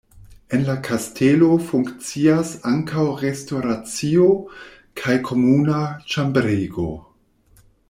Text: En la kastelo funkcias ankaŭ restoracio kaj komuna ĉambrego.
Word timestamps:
En 0.57 0.61
la 0.67 0.75
kastelo 0.85 1.49
funkcias 1.65 2.53
ankaŭ 2.71 3.03
restoracio 3.25 4.27
kaj 5.03 5.21
komuna 5.31 5.83
ĉambrego. 6.15 6.91